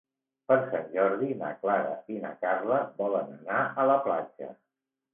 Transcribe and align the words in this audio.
Per 0.51 0.55
Sant 0.71 0.87
Jordi 0.95 1.29
na 1.43 1.51
Clara 1.59 1.93
i 2.15 2.19
na 2.25 2.33
Carla 2.47 2.83
volen 3.05 3.33
anar 3.39 3.63
a 3.65 3.89
la 3.95 4.03
platja. 4.11 4.55